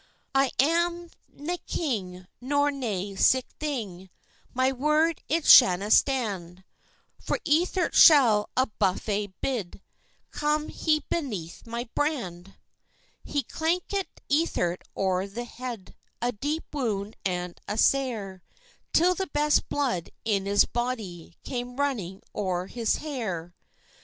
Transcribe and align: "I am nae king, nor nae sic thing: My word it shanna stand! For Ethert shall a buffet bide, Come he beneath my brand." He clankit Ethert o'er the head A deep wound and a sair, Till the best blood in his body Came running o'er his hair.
"I 0.33 0.49
am 0.59 1.11
nae 1.31 1.57
king, 1.67 2.25
nor 2.41 2.71
nae 2.71 3.13
sic 3.13 3.45
thing: 3.59 4.09
My 4.51 4.71
word 4.71 5.21
it 5.29 5.45
shanna 5.45 5.91
stand! 5.91 6.63
For 7.19 7.37
Ethert 7.47 7.93
shall 7.93 8.49
a 8.57 8.65
buffet 8.79 9.27
bide, 9.43 9.79
Come 10.31 10.69
he 10.69 11.03
beneath 11.07 11.67
my 11.67 11.87
brand." 11.93 12.55
He 13.23 13.43
clankit 13.43 14.07
Ethert 14.27 14.81
o'er 14.97 15.27
the 15.27 15.43
head 15.45 15.93
A 16.19 16.31
deep 16.31 16.73
wound 16.73 17.15
and 17.23 17.61
a 17.67 17.77
sair, 17.77 18.41
Till 18.93 19.13
the 19.13 19.27
best 19.27 19.69
blood 19.69 20.09
in 20.25 20.47
his 20.47 20.65
body 20.65 21.37
Came 21.43 21.75
running 21.77 22.23
o'er 22.33 22.65
his 22.65 22.95
hair. 23.05 23.53